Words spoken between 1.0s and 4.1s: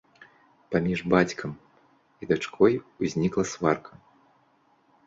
бацькам і дачкой узнікла сварка.